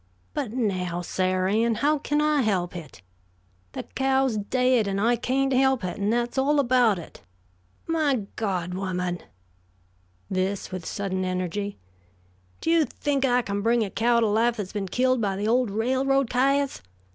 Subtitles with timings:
[0.33, 3.03] "But, now, Sar' Ann, how kin I help it?
[3.73, 7.21] The cow's daid and I kain't help it, and that's all about it.
[7.85, 9.19] My God, woman!"
[10.27, 11.77] this with sudden energy,
[12.61, 15.47] "do you think I kin bring a cow to life that's been killed by the
[15.47, 16.81] old railroad kyahs?